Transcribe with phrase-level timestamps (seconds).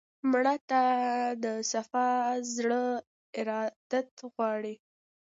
[0.29, 0.81] مړه ته
[1.43, 2.09] د صفا
[2.55, 2.83] زړه
[3.39, 4.75] ارادت غواړو